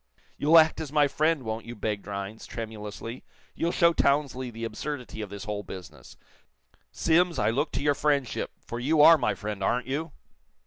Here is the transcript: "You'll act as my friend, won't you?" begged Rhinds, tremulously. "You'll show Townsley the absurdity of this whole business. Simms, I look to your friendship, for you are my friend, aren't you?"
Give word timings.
"You'll 0.35 0.57
act 0.57 0.81
as 0.81 0.91
my 0.91 1.07
friend, 1.07 1.43
won't 1.43 1.63
you?" 1.67 1.75
begged 1.75 2.07
Rhinds, 2.07 2.47
tremulously. 2.47 3.23
"You'll 3.53 3.71
show 3.71 3.93
Townsley 3.93 4.49
the 4.49 4.63
absurdity 4.63 5.21
of 5.21 5.29
this 5.29 5.43
whole 5.43 5.61
business. 5.61 6.17
Simms, 6.91 7.37
I 7.37 7.51
look 7.51 7.71
to 7.73 7.83
your 7.83 7.93
friendship, 7.93 8.49
for 8.65 8.79
you 8.79 9.03
are 9.03 9.19
my 9.19 9.35
friend, 9.35 9.61
aren't 9.63 9.85
you?" 9.85 10.11